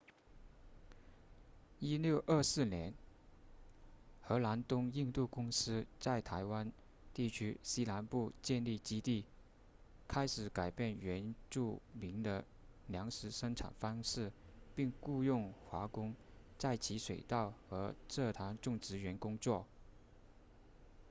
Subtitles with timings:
[1.79, 2.95] 1624年
[4.23, 6.71] 荷兰东印度公司在台湾
[7.13, 9.25] 地区西南部建立基地
[10.07, 12.43] 开始改变原住民的
[12.87, 14.31] 粮食生产方式
[14.75, 16.15] 并雇佣华工
[16.57, 19.67] 在其水稻和蔗糖种植园工作